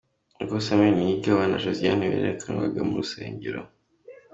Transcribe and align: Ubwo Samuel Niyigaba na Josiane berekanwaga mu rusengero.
Ubwo 0.41 0.55
Samuel 0.65 0.93
Niyigaba 0.97 1.43
na 1.51 1.57
Josiane 1.63 2.05
berekanwaga 2.13 2.79
mu 2.87 2.93
rusengero. 2.99 3.61